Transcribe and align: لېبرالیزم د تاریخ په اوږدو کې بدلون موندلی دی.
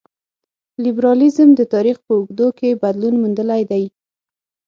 لېبرالیزم 0.83 1.49
د 1.55 1.61
تاریخ 1.73 1.97
په 2.05 2.11
اوږدو 2.17 2.47
کې 2.57 2.79
بدلون 2.83 3.15
موندلی 3.21 3.61
دی. 3.71 3.83